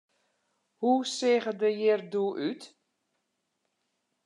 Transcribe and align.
Hoe 0.81 1.01
seach 1.15 1.47
it 1.51 1.59
der 1.61 1.75
hjir 1.77 2.01
doe 2.11 2.31
út? 2.49 2.61